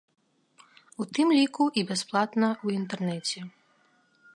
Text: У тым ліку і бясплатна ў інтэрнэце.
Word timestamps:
У 1.03 1.07
тым 1.17 1.27
ліку 1.39 1.63
і 1.81 1.85
бясплатна 1.91 2.49
ў 2.65 2.83
інтэрнэце. 2.83 3.39